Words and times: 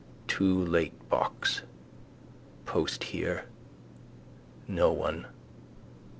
Too 0.27 0.57
late 0.65 1.09
box. 1.09 1.61
Post 2.65 3.03
here. 3.03 3.45
No 4.67 4.91
one. 4.91 5.27